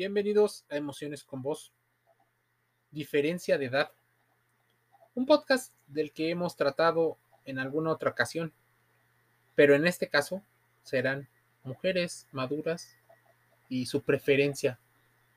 Bienvenidos 0.00 0.64
a 0.70 0.78
Emociones 0.78 1.22
con 1.22 1.42
Voz. 1.42 1.72
Diferencia 2.90 3.58
de 3.58 3.66
edad. 3.66 3.90
Un 5.14 5.26
podcast 5.26 5.74
del 5.88 6.10
que 6.12 6.30
hemos 6.30 6.56
tratado 6.56 7.18
en 7.44 7.58
alguna 7.58 7.90
otra 7.90 8.08
ocasión, 8.08 8.50
pero 9.54 9.74
en 9.74 9.86
este 9.86 10.08
caso 10.08 10.42
serán 10.84 11.28
mujeres 11.64 12.26
maduras 12.32 12.96
y 13.68 13.84
su 13.84 14.00
preferencia 14.00 14.78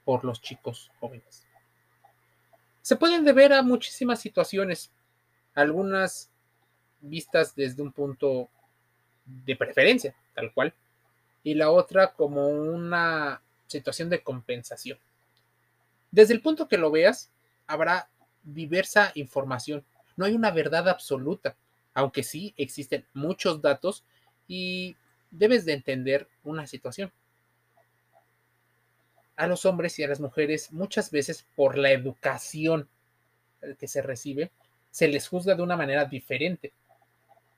por 0.05 0.23
los 0.23 0.41
chicos 0.41 0.89
jóvenes. 1.01 1.45
Se 2.81 2.95
pueden 2.95 3.25
deber 3.25 3.51
a 3.51 3.63
muchísimas 3.63 4.21
situaciones, 4.21 4.93
algunas 5.55 6.29
vistas 7.01 7.53
desde 7.53 7.83
un 7.83 7.91
punto 7.91 8.47
de 9.25 9.57
preferencia, 9.57 10.15
tal 10.33 10.53
cual, 10.53 10.73
y 11.43 11.53
la 11.53 11.69
otra 11.69 12.13
como 12.13 12.47
una 12.47 13.41
situación 13.73 14.09
de 14.09 14.23
compensación. 14.23 14.97
Desde 16.11 16.33
el 16.33 16.41
punto 16.41 16.67
que 16.67 16.77
lo 16.77 16.91
veas, 16.91 17.29
habrá 17.67 18.09
diversa 18.43 19.11
información. 19.15 19.83
No 20.15 20.25
hay 20.25 20.33
una 20.33 20.51
verdad 20.51 20.87
absoluta, 20.87 21.55
aunque 21.93 22.23
sí 22.23 22.53
existen 22.57 23.05
muchos 23.13 23.61
datos 23.61 24.03
y 24.47 24.95
debes 25.31 25.65
de 25.65 25.73
entender 25.73 26.27
una 26.43 26.67
situación. 26.67 27.11
A 29.35 29.47
los 29.47 29.65
hombres 29.65 29.97
y 29.99 30.03
a 30.03 30.07
las 30.07 30.19
mujeres 30.19 30.71
muchas 30.71 31.11
veces 31.11 31.45
por 31.55 31.77
la 31.77 31.91
educación 31.91 32.87
que 33.79 33.87
se 33.87 34.01
recibe, 34.01 34.51
se 34.91 35.07
les 35.07 35.27
juzga 35.27 35.55
de 35.55 35.63
una 35.63 35.75
manera 35.75 36.05
diferente. 36.05 36.71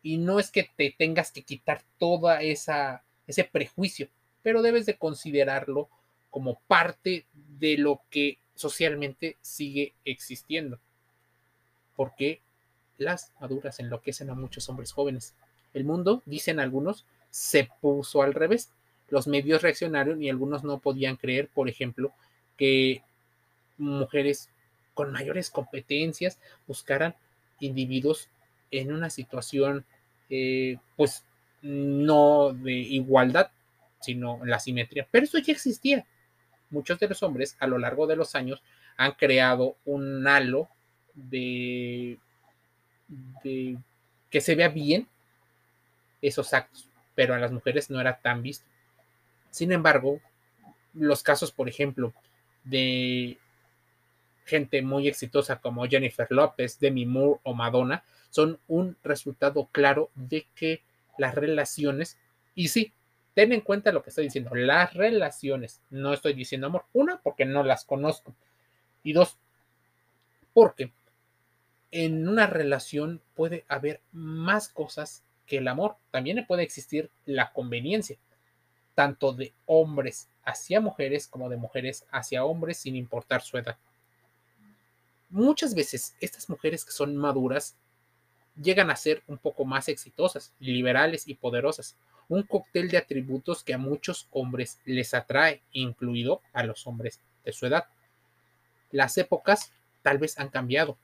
Y 0.01 0.17
no 0.17 0.39
es 0.39 0.51
que 0.51 0.69
te 0.75 0.95
tengas 0.97 1.31
que 1.31 1.41
quitar 1.41 1.83
toda 1.99 2.41
esa 2.41 3.03
ese 3.27 3.43
prejuicio, 3.43 4.09
pero 4.43 4.61
debes 4.61 4.85
de 4.85 4.97
considerarlo 4.97 5.89
como 6.35 6.59
parte 6.67 7.25
de 7.33 7.77
lo 7.77 8.01
que 8.09 8.39
socialmente 8.55 9.37
sigue 9.39 9.93
existiendo. 10.03 10.79
Porque 11.95 12.41
las 12.97 13.31
maduras 13.39 13.79
enloquecen 13.79 14.29
a 14.29 14.35
muchos 14.35 14.67
hombres 14.67 14.91
jóvenes. 14.91 15.33
El 15.73 15.85
mundo, 15.85 16.21
dicen 16.25 16.59
algunos, 16.59 17.05
se 17.29 17.69
puso 17.79 18.21
al 18.21 18.33
revés. 18.33 18.69
Los 19.07 19.27
medios 19.27 19.61
reaccionaron 19.61 20.21
y 20.21 20.29
algunos 20.29 20.65
no 20.65 20.79
podían 20.79 21.15
creer, 21.15 21.47
por 21.47 21.69
ejemplo, 21.69 22.11
que 22.57 23.01
mujeres 23.77 24.49
con 24.93 25.13
mayores 25.13 25.49
competencias 25.49 26.37
buscaran 26.67 27.15
individuos 27.61 28.27
en 28.71 28.91
una 28.91 29.09
situación 29.09 29.85
eh, 30.29 30.79
pues 30.97 31.23
no 31.61 32.51
de 32.51 32.73
igualdad, 32.73 33.51
sino 34.01 34.43
la 34.43 34.59
simetría. 34.59 35.07
Pero 35.09 35.23
eso 35.23 35.37
ya 35.37 35.53
existía. 35.53 36.05
Muchos 36.69 36.99
de 36.99 37.07
los 37.07 37.23
hombres 37.23 37.55
a 37.59 37.67
lo 37.67 37.77
largo 37.77 38.07
de 38.07 38.15
los 38.15 38.35
años 38.35 38.61
han 38.97 39.13
creado 39.13 39.77
un 39.85 40.27
halo 40.27 40.69
de, 41.13 42.17
que 43.43 44.41
se 44.41 44.55
vea 44.55 44.69
bien 44.69 45.07
esos 46.21 46.53
actos, 46.53 46.89
pero 47.13 47.33
a 47.33 47.39
las 47.39 47.51
mujeres 47.51 47.89
no 47.89 47.99
era 48.01 48.19
tan 48.19 48.41
visto. 48.41 48.65
Sin 49.51 49.71
embargo, 49.71 50.19
los 50.93 51.23
casos, 51.23 51.51
por 51.51 51.69
ejemplo, 51.69 52.13
de 52.63 53.37
gente 54.45 54.81
muy 54.81 55.07
exitosa 55.07 55.59
como 55.59 55.87
Jennifer 55.87 56.27
López, 56.29 56.79
Demi 56.79 57.05
Moore 57.05 57.39
o 57.43 57.53
Madonna, 57.53 58.03
son 58.29 58.59
un 58.67 58.97
resultado 59.03 59.69
claro 59.71 60.09
de 60.15 60.47
que 60.55 60.81
las 61.17 61.35
relaciones. 61.35 62.17
Y 62.53 62.69
sí, 62.69 62.93
ten 63.35 63.51
en 63.51 63.61
cuenta 63.61 63.91
lo 63.91 64.01
que 64.01 64.09
estoy 64.09 64.25
diciendo, 64.25 64.55
las 64.55 64.93
relaciones. 64.95 65.81
No 65.91 66.13
estoy 66.13 66.33
diciendo 66.33 66.67
amor. 66.67 66.85
Una, 66.93 67.21
porque 67.21 67.45
no 67.45 67.63
las 67.63 67.85
conozco. 67.85 68.33
Y 69.03 69.13
dos, 69.13 69.37
porque 70.53 70.91
en 71.91 72.27
una 72.27 72.47
relación 72.47 73.21
puede 73.35 73.65
haber 73.67 74.01
más 74.11 74.69
cosas 74.69 75.23
que 75.45 75.57
el 75.57 75.67
amor. 75.67 75.97
También 76.11 76.43
puede 76.47 76.63
existir 76.63 77.11
la 77.25 77.51
conveniencia, 77.51 78.17
tanto 78.95 79.33
de 79.33 79.53
hombres 79.65 80.29
hacia 80.43 80.79
mujeres 80.79 81.27
como 81.27 81.49
de 81.49 81.57
mujeres 81.57 82.07
hacia 82.11 82.45
hombres, 82.45 82.77
sin 82.77 82.95
importar 82.95 83.41
su 83.41 83.57
edad. 83.57 83.77
Muchas 85.29 85.75
veces 85.75 86.15
estas 86.21 86.49
mujeres 86.49 86.85
que 86.85 86.91
son 86.91 87.17
maduras 87.17 87.75
llegan 88.55 88.89
a 88.89 88.95
ser 88.95 89.23
un 89.27 89.37
poco 89.37 89.65
más 89.65 89.89
exitosas, 89.89 90.53
liberales 90.59 91.27
y 91.27 91.35
poderosas. 91.35 91.97
Un 92.29 92.43
cóctel 92.43 92.89
de 92.89 92.97
atributos 92.97 93.63
que 93.63 93.73
a 93.73 93.77
muchos 93.77 94.27
hombres 94.31 94.79
les 94.85 95.13
atrae, 95.13 95.61
incluido 95.71 96.41
a 96.53 96.63
los 96.63 96.87
hombres 96.87 97.19
de 97.43 97.51
su 97.51 97.65
edad. 97.65 97.85
Las 98.91 99.17
épocas 99.17 99.71
tal 100.01 100.17
vez 100.17 100.39
han 100.39 100.49
cambiado. 100.49 100.97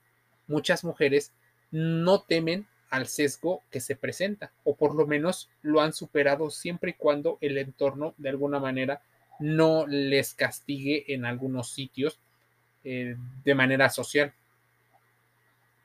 Muchas 0.46 0.84
mujeres 0.84 1.32
no 1.70 2.22
temen 2.22 2.66
al 2.90 3.06
sesgo 3.06 3.62
que 3.70 3.80
se 3.80 3.96
presenta, 3.96 4.52
o 4.64 4.76
por 4.76 4.94
lo 4.94 5.06
menos 5.06 5.48
lo 5.62 5.80
han 5.80 5.92
superado 5.92 6.50
siempre 6.50 6.90
y 6.90 6.94
cuando 6.94 7.38
el 7.40 7.56
entorno 7.56 8.14
de 8.18 8.28
alguna 8.28 8.60
manera 8.60 9.02
no 9.38 9.86
les 9.86 10.34
castigue 10.34 11.12
en 11.14 11.24
algunos 11.24 11.70
sitios 11.70 12.20
eh, 12.84 13.16
de 13.44 13.54
manera 13.54 13.88
social 13.88 14.34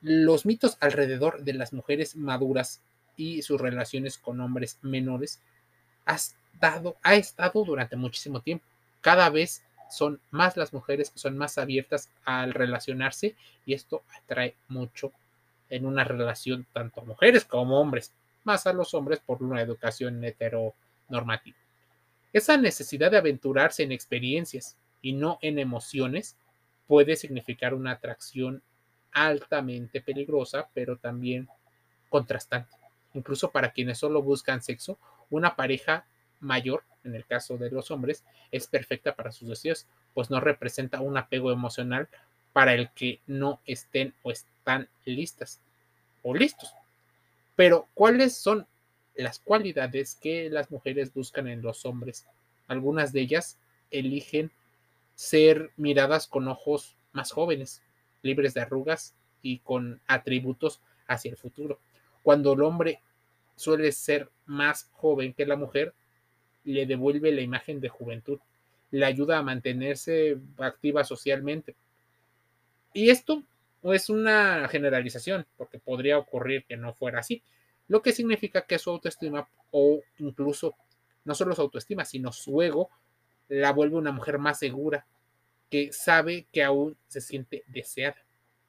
los 0.01 0.45
mitos 0.45 0.77
alrededor 0.79 1.43
de 1.43 1.53
las 1.53 1.73
mujeres 1.73 2.15
maduras 2.15 2.81
y 3.17 3.41
sus 3.41 3.59
relaciones 3.59 4.17
con 4.17 4.39
hombres 4.39 4.79
menores 4.81 5.41
ha 6.05 6.15
estado, 6.15 6.95
ha 7.03 7.15
estado 7.15 7.65
durante 7.65 7.97
muchísimo 7.97 8.41
tiempo. 8.41 8.65
Cada 9.01 9.29
vez 9.29 9.63
son 9.89 10.21
más 10.31 10.55
las 10.55 10.71
mujeres 10.71 11.09
que 11.09 11.19
son 11.19 11.37
más 11.37 11.57
abiertas 11.57 12.09
al 12.23 12.53
relacionarse 12.53 13.35
y 13.65 13.73
esto 13.73 14.03
atrae 14.15 14.55
mucho 14.67 15.11
en 15.69 15.85
una 15.85 16.03
relación 16.03 16.65
tanto 16.73 17.01
a 17.01 17.05
mujeres 17.05 17.43
como 17.43 17.79
hombres, 17.79 18.13
más 18.43 18.67
a 18.67 18.73
los 18.73 18.93
hombres 18.93 19.19
por 19.19 19.43
una 19.43 19.61
educación 19.61 20.23
heteronormativa. 20.23 21.57
Esa 22.31 22.57
necesidad 22.57 23.11
de 23.11 23.17
aventurarse 23.17 23.83
en 23.83 23.91
experiencias 23.91 24.77
y 25.01 25.13
no 25.13 25.39
en 25.41 25.59
emociones 25.59 26.37
puede 26.87 27.15
significar 27.15 27.73
una 27.73 27.91
atracción 27.91 28.61
altamente 29.11 30.01
peligrosa, 30.01 30.69
pero 30.73 30.97
también 30.97 31.49
contrastante. 32.09 32.75
Incluso 33.17 33.49
para 33.49 33.71
quienes 33.71 33.97
solo 33.97 34.21
buscan 34.21 34.61
sexo, 34.61 34.99
una 35.31 35.55
pareja 35.55 36.05
mayor, 36.39 36.83
en 37.03 37.15
el 37.15 37.25
caso 37.25 37.57
de 37.57 37.71
los 37.71 37.89
hombres, 37.89 38.23
es 38.51 38.67
perfecta 38.67 39.15
para 39.15 39.31
sus 39.31 39.49
deseos, 39.49 39.87
pues 40.13 40.29
no 40.29 40.39
representa 40.39 41.01
un 41.01 41.17
apego 41.17 41.51
emocional 41.51 42.09
para 42.53 42.75
el 42.75 42.91
que 42.91 43.19
no 43.25 43.59
estén 43.65 44.13
o 44.21 44.29
están 44.29 44.87
listas 45.03 45.59
o 46.21 46.35
listos. 46.35 46.71
Pero, 47.55 47.87
¿cuáles 47.95 48.37
son 48.37 48.67
las 49.15 49.39
cualidades 49.39 50.13
que 50.13 50.51
las 50.51 50.69
mujeres 50.69 51.11
buscan 51.11 51.47
en 51.47 51.63
los 51.63 51.87
hombres? 51.87 52.27
Algunas 52.67 53.13
de 53.13 53.21
ellas 53.21 53.57
eligen 53.89 54.51
ser 55.15 55.71
miradas 55.75 56.27
con 56.27 56.47
ojos 56.47 56.95
más 57.13 57.31
jóvenes, 57.31 57.81
libres 58.21 58.53
de 58.53 58.61
arrugas 58.61 59.15
y 59.41 59.57
con 59.57 60.01
atributos 60.05 60.81
hacia 61.07 61.31
el 61.31 61.37
futuro. 61.37 61.79
Cuando 62.21 62.53
el 62.53 62.61
hombre 62.61 63.01
suele 63.57 63.91
ser 63.91 64.29
más 64.45 64.89
joven 64.93 65.33
que 65.33 65.45
la 65.45 65.57
mujer, 65.57 65.93
le 66.63 66.85
devuelve 66.85 67.33
la 67.33 67.41
imagen 67.41 67.81
de 67.81 67.89
juventud, 67.89 68.39
le 68.91 69.05
ayuda 69.05 69.37
a 69.37 69.43
mantenerse 69.43 70.37
activa 70.57 71.03
socialmente. 71.03 71.75
Y 72.93 73.09
esto 73.09 73.43
es 73.83 74.09
una 74.09 74.67
generalización, 74.69 75.45
porque 75.57 75.79
podría 75.79 76.17
ocurrir 76.17 76.63
que 76.65 76.77
no 76.77 76.93
fuera 76.93 77.19
así, 77.19 77.43
lo 77.89 78.01
que 78.01 78.13
significa 78.13 78.61
que 78.61 78.79
su 78.79 78.89
autoestima 78.89 79.47
o 79.71 80.01
incluso 80.19 80.75
no 81.25 81.35
solo 81.35 81.53
su 81.55 81.61
autoestima, 81.61 82.05
sino 82.05 82.31
su 82.31 82.61
ego 82.61 82.89
la 83.49 83.71
vuelve 83.71 83.97
una 83.97 84.11
mujer 84.11 84.39
más 84.39 84.59
segura, 84.59 85.05
que 85.69 85.91
sabe 85.91 86.47
que 86.51 86.63
aún 86.63 86.97
se 87.07 87.21
siente 87.21 87.63
deseada. 87.67 88.17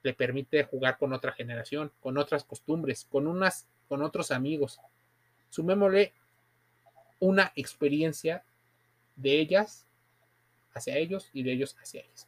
Le 0.03 0.13
permite 0.13 0.63
jugar 0.63 0.97
con 0.97 1.13
otra 1.13 1.31
generación, 1.31 1.91
con 1.99 2.17
otras 2.17 2.43
costumbres, 2.43 3.05
con, 3.09 3.27
unas, 3.27 3.67
con 3.89 4.03
otros 4.03 4.31
amigos. 4.31 4.79
Sumémosle 5.49 6.13
una 7.19 7.51
experiencia 7.55 8.43
de 9.17 9.39
ellas 9.39 9.85
hacia 10.73 10.95
ellos 10.97 11.29
y 11.33 11.43
de 11.43 11.51
ellos 11.51 11.75
hacia 11.81 12.01
ellas. 12.01 12.27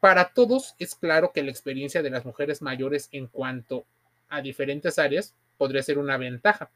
Para 0.00 0.32
todos 0.32 0.74
es 0.78 0.94
claro 0.94 1.32
que 1.32 1.42
la 1.42 1.50
experiencia 1.50 2.02
de 2.02 2.10
las 2.10 2.24
mujeres 2.24 2.60
mayores 2.60 3.08
en 3.12 3.26
cuanto 3.26 3.86
a 4.28 4.42
diferentes 4.42 4.98
áreas 4.98 5.34
podría 5.56 5.82
ser 5.82 5.98
una 5.98 6.16
ventaja. 6.16 6.70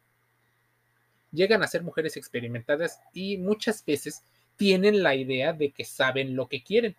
Llegan 1.31 1.63
a 1.63 1.69
ser 1.69 1.83
mujeres 1.83 2.17
experimentadas 2.17 3.01
y 3.13 3.37
muchas 3.39 3.85
veces 3.85 4.23
tienen 4.57 5.03
la 5.03 5.15
idea 5.15 5.53
de 5.53 5.71
que 5.71 5.85
saben 5.85 6.37
lo 6.37 6.49
que 6.49 6.63
quieren. 6.63 6.97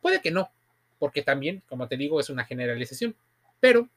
Puede 0.00 0.20
que 0.20 0.30
no, 0.30 0.50
porque 0.98 1.22
también, 1.22 1.62
como 1.68 1.88
te 1.88 1.96
digo, 1.96 2.20
es 2.20 2.30
una 2.30 2.44
generalización, 2.44 3.14
pero 3.60 3.88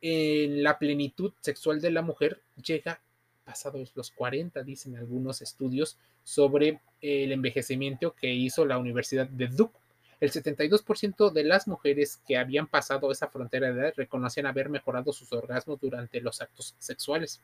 en 0.00 0.62
la 0.62 0.78
plenitud 0.78 1.32
sexual 1.40 1.80
de 1.80 1.90
la 1.90 2.02
mujer 2.02 2.40
llega 2.62 3.00
pasados 3.48 3.92
los 3.94 4.10
40, 4.10 4.62
dicen 4.62 4.96
algunos 4.96 5.40
estudios, 5.40 5.96
sobre 6.22 6.80
el 7.00 7.32
envejecimiento 7.32 8.14
que 8.14 8.30
hizo 8.30 8.66
la 8.66 8.76
Universidad 8.76 9.26
de 9.26 9.46
Duke. 9.46 9.78
El 10.20 10.30
72% 10.30 11.32
de 11.32 11.44
las 11.44 11.66
mujeres 11.66 12.20
que 12.26 12.36
habían 12.36 12.66
pasado 12.66 13.10
esa 13.10 13.28
frontera 13.28 13.72
de 13.72 13.80
edad 13.80 13.94
reconocían 13.96 14.44
haber 14.44 14.68
mejorado 14.68 15.14
sus 15.14 15.32
orgasmos 15.32 15.80
durante 15.80 16.20
los 16.20 16.42
actos 16.42 16.74
sexuales. 16.78 17.40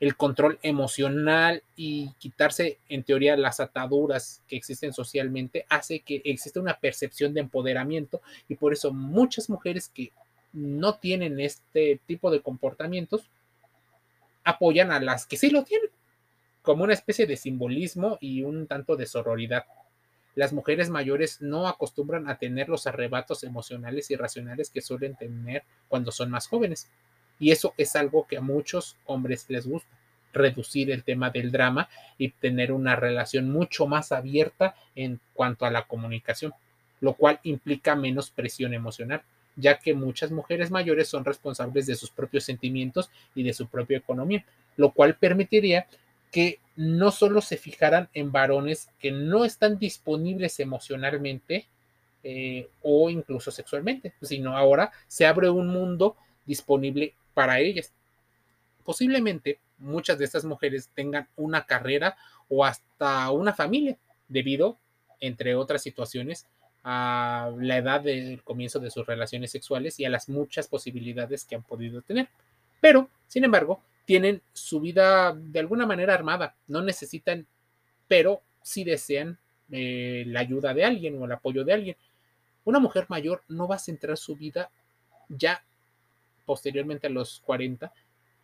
El 0.00 0.16
control 0.16 0.58
emocional 0.62 1.62
y 1.76 2.10
quitarse, 2.18 2.78
en 2.88 3.04
teoría, 3.04 3.36
las 3.36 3.60
ataduras 3.60 4.42
que 4.48 4.56
existen 4.56 4.92
socialmente 4.92 5.66
hace 5.68 6.00
que 6.00 6.20
exista 6.24 6.58
una 6.58 6.80
percepción 6.80 7.32
de 7.32 7.40
empoderamiento 7.40 8.20
y 8.48 8.56
por 8.56 8.72
eso 8.72 8.92
muchas 8.92 9.48
mujeres 9.48 9.88
que 9.88 10.10
no 10.52 10.98
tienen 10.98 11.40
este 11.40 12.00
tipo 12.06 12.30
de 12.30 12.42
comportamientos 12.42 13.30
apoyan 14.44 14.90
a 14.90 15.00
las 15.00 15.26
que 15.26 15.36
sí 15.36 15.50
lo 15.50 15.64
tienen, 15.64 15.90
como 16.62 16.84
una 16.84 16.92
especie 16.92 17.26
de 17.26 17.36
simbolismo 17.36 18.18
y 18.20 18.42
un 18.42 18.66
tanto 18.66 18.96
de 18.96 19.06
sororidad. 19.06 19.64
Las 20.34 20.52
mujeres 20.52 20.88
mayores 20.88 21.42
no 21.42 21.68
acostumbran 21.68 22.28
a 22.28 22.38
tener 22.38 22.68
los 22.68 22.86
arrebatos 22.86 23.44
emocionales 23.44 24.10
y 24.10 24.16
racionales 24.16 24.70
que 24.70 24.80
suelen 24.80 25.14
tener 25.16 25.64
cuando 25.88 26.10
son 26.10 26.30
más 26.30 26.48
jóvenes. 26.48 26.88
Y 27.38 27.50
eso 27.50 27.74
es 27.76 27.96
algo 27.96 28.26
que 28.26 28.38
a 28.38 28.40
muchos 28.40 28.96
hombres 29.04 29.46
les 29.48 29.66
gusta, 29.66 29.90
reducir 30.32 30.90
el 30.90 31.04
tema 31.04 31.30
del 31.30 31.52
drama 31.52 31.88
y 32.16 32.30
tener 32.30 32.72
una 32.72 32.96
relación 32.96 33.50
mucho 33.50 33.86
más 33.86 34.12
abierta 34.12 34.74
en 34.94 35.20
cuanto 35.34 35.66
a 35.66 35.70
la 35.70 35.86
comunicación, 35.86 36.54
lo 37.00 37.14
cual 37.14 37.40
implica 37.42 37.94
menos 37.94 38.30
presión 38.30 38.72
emocional 38.72 39.22
ya 39.56 39.78
que 39.78 39.94
muchas 39.94 40.30
mujeres 40.30 40.70
mayores 40.70 41.08
son 41.08 41.24
responsables 41.24 41.86
de 41.86 41.94
sus 41.94 42.10
propios 42.10 42.44
sentimientos 42.44 43.10
y 43.34 43.42
de 43.42 43.52
su 43.52 43.68
propia 43.68 43.98
economía, 43.98 44.44
lo 44.76 44.92
cual 44.92 45.16
permitiría 45.16 45.86
que 46.30 46.60
no 46.76 47.10
solo 47.10 47.42
se 47.42 47.58
fijaran 47.58 48.08
en 48.14 48.32
varones 48.32 48.88
que 48.98 49.12
no 49.12 49.44
están 49.44 49.78
disponibles 49.78 50.58
emocionalmente 50.60 51.66
eh, 52.24 52.68
o 52.82 53.10
incluso 53.10 53.50
sexualmente, 53.50 54.14
sino 54.22 54.56
ahora 54.56 54.92
se 55.08 55.26
abre 55.26 55.50
un 55.50 55.68
mundo 55.68 56.16
disponible 56.46 57.14
para 57.34 57.60
ellas. 57.60 57.92
Posiblemente 58.84 59.58
muchas 59.78 60.18
de 60.18 60.24
estas 60.24 60.44
mujeres 60.44 60.88
tengan 60.94 61.28
una 61.36 61.66
carrera 61.66 62.16
o 62.48 62.64
hasta 62.64 63.30
una 63.30 63.52
familia 63.52 63.98
debido, 64.28 64.78
entre 65.20 65.54
otras 65.54 65.82
situaciones, 65.82 66.46
a 66.84 67.50
la 67.58 67.76
edad 67.76 68.00
del 68.00 68.42
comienzo 68.42 68.80
de 68.80 68.90
sus 68.90 69.06
relaciones 69.06 69.50
sexuales 69.50 70.00
y 70.00 70.04
a 70.04 70.10
las 70.10 70.28
muchas 70.28 70.66
posibilidades 70.68 71.44
que 71.44 71.54
han 71.54 71.62
podido 71.62 72.02
tener. 72.02 72.28
Pero, 72.80 73.08
sin 73.28 73.44
embargo, 73.44 73.82
tienen 74.04 74.42
su 74.52 74.80
vida 74.80 75.32
de 75.32 75.60
alguna 75.60 75.86
manera 75.86 76.14
armada, 76.14 76.56
no 76.66 76.82
necesitan, 76.82 77.46
pero 78.08 78.42
sí 78.62 78.84
desean 78.84 79.38
eh, 79.70 80.24
la 80.26 80.40
ayuda 80.40 80.74
de 80.74 80.84
alguien 80.84 81.20
o 81.20 81.24
el 81.24 81.32
apoyo 81.32 81.64
de 81.64 81.72
alguien. 81.72 81.96
Una 82.64 82.80
mujer 82.80 83.06
mayor 83.08 83.42
no 83.48 83.68
va 83.68 83.76
a 83.76 83.80
centrar 83.80 84.16
su 84.16 84.36
vida 84.36 84.70
ya 85.28 85.64
posteriormente 86.44 87.06
a 87.06 87.10
los 87.10 87.40
40 87.44 87.92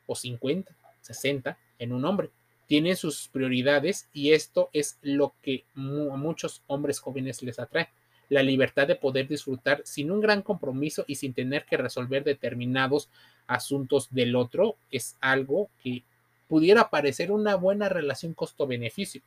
o 0.07 0.15
50, 0.15 0.75
60 1.01 1.59
en 1.79 1.93
un 1.93 2.05
hombre. 2.05 2.31
Tiene 2.67 2.95
sus 2.97 3.29
prioridades 3.29 4.09
y 4.13 4.33
esto 4.33 4.71
es 4.73 4.99
lo 5.03 5.35
que 5.43 5.65
a 5.75 5.81
muchos 6.17 6.63
hombres 6.67 7.01
jóvenes 7.01 7.43
les 7.43 7.59
atrae 7.59 7.89
la 8.29 8.43
libertad 8.43 8.87
de 8.87 8.97
poder 8.97 9.29
disfrutar 9.29 9.83
sin 9.85 10.11
un 10.11 10.21
gran 10.21 10.43
compromiso 10.43 11.05
y 11.07 11.15
sin 11.15 11.33
tener 11.33 11.65
que 11.65 11.77
resolver 11.77 12.25
determinados 12.25 13.09
asuntos 13.47 14.09
del 14.11 14.37
otro 14.37 14.77
es 14.91 15.17
algo 15.21 15.71
que 15.83 16.03
pudiera 16.49 16.91
parecer 16.91 17.31
una 17.31 17.55
buena 17.57 17.89
relación 17.89 18.35
costo-beneficio. 18.35 19.23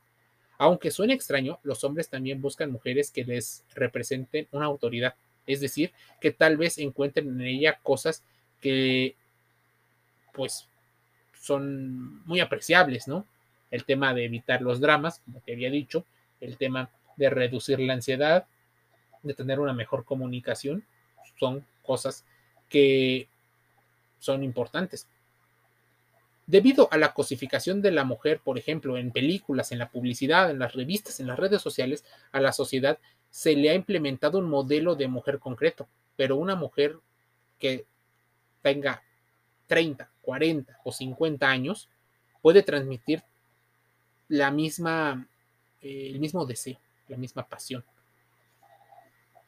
Aunque 0.58 0.92
suene 0.92 1.14
extraño, 1.14 1.60
los 1.64 1.84
hombres 1.84 2.10
también 2.10 2.42
buscan 2.42 2.72
mujeres 2.72 3.12
que 3.12 3.24
les 3.24 3.64
representen 3.74 4.48
una 4.52 4.66
autoridad, 4.66 5.16
es 5.48 5.60
decir, 5.60 5.92
que 6.20 6.32
tal 6.32 6.58
vez 6.58 6.78
encuentren 6.78 7.28
en 7.30 7.42
ella 7.42 7.80
cosas 7.82 8.24
que 8.60 9.16
pues 10.34 10.68
son 11.40 12.24
muy 12.26 12.40
apreciables, 12.40 13.08
¿no? 13.08 13.26
El 13.72 13.86
tema 13.86 14.14
de 14.14 14.26
evitar 14.26 14.62
los 14.62 14.80
dramas, 14.80 15.20
como 15.26 15.40
te 15.40 15.54
había 15.54 15.72
dicho, 15.72 16.06
el 16.40 16.58
tema 16.58 16.90
de 17.18 17.30
reducir 17.30 17.80
la 17.80 17.94
ansiedad, 17.94 18.46
de 19.24 19.34
tener 19.34 19.60
una 19.60 19.74
mejor 19.74 20.06
comunicación, 20.06 20.84
son 21.40 21.66
cosas 21.84 22.26
que 22.70 23.28
son 24.20 24.44
importantes. 24.44 25.08
Debido 26.48 26.90
a 26.92 26.98
la 26.98 27.14
cosificación 27.14 27.82
de 27.82 27.92
la 27.92 28.04
mujer, 28.04 28.42
por 28.44 28.58
ejemplo, 28.58 28.98
en 28.98 29.12
películas, 29.12 29.72
en 29.72 29.80
la 29.80 29.90
publicidad, 29.90 30.52
en 30.52 30.60
las 30.60 30.74
revistas, 30.74 31.20
en 31.20 31.28
las 31.28 31.40
redes 31.40 31.62
sociales, 31.62 32.04
a 32.32 32.42
la 32.42 32.52
sociedad 32.52 33.00
se 33.30 33.56
le 33.56 33.70
ha 33.70 33.74
implementado 33.74 34.40
un 34.40 34.50
modelo 34.50 34.96
de 34.96 35.08
mujer 35.08 35.40
concreto, 35.40 35.88
pero 36.18 36.36
una 36.36 36.56
mujer 36.56 36.98
que 37.58 37.86
tenga 38.62 39.02
30, 39.68 40.12
40 40.22 40.80
o 40.84 40.92
50 40.92 41.50
años 41.50 41.90
puede 42.42 42.64
transmitir 42.64 43.24
la 44.28 44.52
misma, 44.52 45.28
eh, 45.82 46.10
el 46.12 46.20
mismo 46.20 46.46
deseo, 46.46 46.78
la 47.08 47.18
misma 47.18 47.48
pasión. 47.48 47.86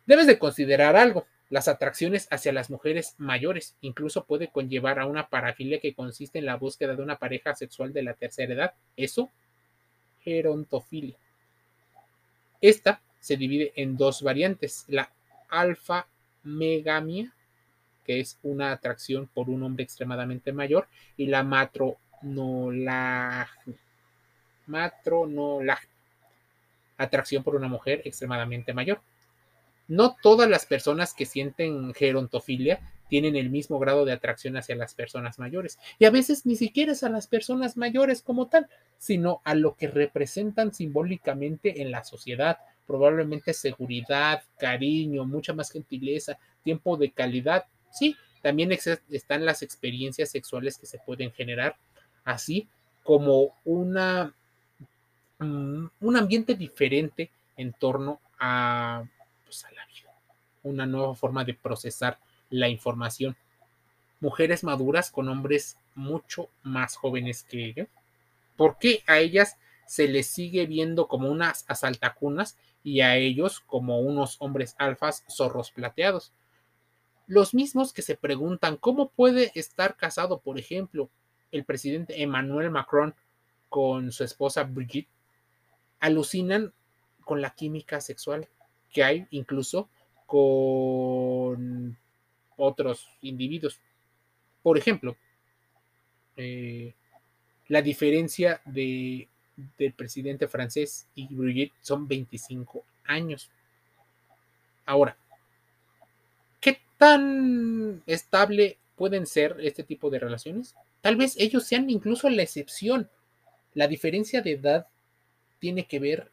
Debes 0.05 0.27
de 0.27 0.39
considerar 0.39 0.95
algo. 0.95 1.25
Las 1.49 1.67
atracciones 1.67 2.27
hacia 2.31 2.51
las 2.51 2.69
mujeres 2.69 3.15
mayores 3.17 3.75
incluso 3.81 4.25
puede 4.25 4.47
conllevar 4.47 4.99
a 4.99 5.05
una 5.05 5.27
parafilia 5.27 5.79
que 5.79 5.93
consiste 5.93 6.39
en 6.39 6.45
la 6.45 6.55
búsqueda 6.55 6.95
de 6.95 7.03
una 7.03 7.19
pareja 7.19 7.53
sexual 7.53 7.93
de 7.93 8.03
la 8.03 8.15
tercera 8.15 8.53
edad. 8.53 8.73
Eso, 8.97 9.29
gerontofilia. 10.21 11.15
Esta 12.59 13.01
se 13.19 13.37
divide 13.37 13.71
en 13.75 13.97
dos 13.97 14.23
variantes. 14.23 14.85
La 14.87 15.11
alfa 15.49 16.07
megamia, 16.43 17.31
que 18.05 18.19
es 18.19 18.39
una 18.41 18.71
atracción 18.71 19.27
por 19.27 19.49
un 19.49 19.63
hombre 19.63 19.83
extremadamente 19.83 20.53
mayor, 20.53 20.87
y 21.17 21.27
la 21.27 21.43
matronolagnia. 21.43 23.49
Matronolagnia. 24.65 25.89
Atracción 26.97 27.43
por 27.43 27.55
una 27.55 27.67
mujer 27.67 28.01
extremadamente 28.05 28.73
mayor. 28.73 29.01
No 29.87 30.15
todas 30.21 30.49
las 30.49 30.65
personas 30.65 31.13
que 31.13 31.25
sienten 31.25 31.93
gerontofilia 31.93 32.79
tienen 33.09 33.35
el 33.35 33.49
mismo 33.49 33.77
grado 33.79 34.05
de 34.05 34.11
atracción 34.11 34.57
hacia 34.57 34.75
las 34.75 34.95
personas 34.95 35.37
mayores. 35.37 35.77
Y 35.99 36.05
a 36.05 36.09
veces 36.09 36.45
ni 36.45 36.55
siquiera 36.55 36.93
es 36.93 37.03
a 37.03 37.09
las 37.09 37.27
personas 37.27 37.77
mayores 37.77 38.21
como 38.21 38.47
tal, 38.47 38.67
sino 38.97 39.41
a 39.43 39.53
lo 39.53 39.75
que 39.75 39.87
representan 39.87 40.73
simbólicamente 40.73 41.81
en 41.81 41.91
la 41.91 42.03
sociedad. 42.03 42.57
Probablemente 42.87 43.53
seguridad, 43.53 44.41
cariño, 44.57 45.25
mucha 45.25 45.53
más 45.53 45.69
gentileza, 45.71 46.39
tiempo 46.63 46.97
de 46.97 47.11
calidad. 47.11 47.65
Sí, 47.91 48.15
también 48.41 48.71
están 48.71 49.45
las 49.45 49.61
experiencias 49.61 50.31
sexuales 50.31 50.77
que 50.77 50.87
se 50.87 50.99
pueden 50.99 51.31
generar, 51.31 51.77
así 52.23 52.67
como 53.03 53.55
una, 53.63 54.33
mm, 55.37 55.85
un 55.99 56.17
ambiente 56.17 56.55
diferente 56.55 57.29
en 57.57 57.73
torno 57.73 58.19
a 58.39 59.03
una 60.63 60.85
nueva 60.85 61.15
forma 61.15 61.43
de 61.43 61.53
procesar 61.53 62.19
la 62.49 62.69
información. 62.69 63.35
Mujeres 64.19 64.63
maduras 64.63 65.11
con 65.11 65.27
hombres 65.27 65.77
mucho 65.95 66.49
más 66.63 66.95
jóvenes 66.95 67.43
que 67.43 67.65
ellos. 67.65 67.87
¿Por 68.55 68.77
qué 68.77 69.03
a 69.07 69.19
ellas 69.19 69.57
se 69.85 70.07
les 70.07 70.27
sigue 70.27 70.65
viendo 70.65 71.07
como 71.07 71.29
unas 71.29 71.65
asaltacunas 71.67 72.57
y 72.83 73.01
a 73.01 73.17
ellos 73.17 73.59
como 73.59 73.99
unos 73.99 74.37
hombres 74.39 74.75
alfas 74.77 75.23
zorros 75.29 75.71
plateados? 75.71 76.33
Los 77.27 77.53
mismos 77.53 77.93
que 77.93 78.01
se 78.01 78.15
preguntan 78.15 78.77
cómo 78.77 79.09
puede 79.09 79.51
estar 79.55 79.95
casado, 79.95 80.39
por 80.39 80.59
ejemplo, 80.59 81.09
el 81.51 81.65
presidente 81.65 82.21
Emmanuel 82.21 82.71
Macron 82.71 83.15
con 83.69 84.11
su 84.11 84.23
esposa 84.23 84.63
Brigitte, 84.63 85.09
alucinan 85.99 86.73
con 87.23 87.41
la 87.41 87.51
química 87.51 88.01
sexual 88.01 88.49
que 88.91 89.03
hay 89.03 89.27
incluso 89.31 89.89
con 90.33 91.95
otros 92.57 93.07
individuos. 93.21 93.79
Por 94.63 94.79
ejemplo, 94.79 95.15
eh, 96.35 96.95
la 97.67 97.83
diferencia 97.83 98.59
de, 98.65 99.27
del 99.77 99.93
presidente 99.93 100.47
francés 100.47 101.05
y 101.13 101.27
Brigitte 101.27 101.75
son 101.81 102.07
25 102.07 102.83
años. 103.03 103.51
Ahora, 104.87 105.15
¿qué 106.59 106.79
tan 106.97 108.01
estable 108.07 108.79
pueden 108.95 109.27
ser 109.27 109.57
este 109.59 109.83
tipo 109.83 110.09
de 110.09 110.17
relaciones? 110.17 110.73
Tal 111.01 111.15
vez 111.15 111.35
ellos 111.37 111.63
sean 111.63 111.91
incluso 111.91 112.27
la 112.31 112.41
excepción. 112.41 113.07
La 113.75 113.87
diferencia 113.87 114.41
de 114.41 114.53
edad 114.53 114.87
tiene 115.59 115.85
que 115.85 115.99
ver 115.99 116.31